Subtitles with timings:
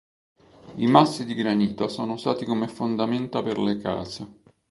[0.77, 4.39] I massi di granito sono usati come fondamenta per le case.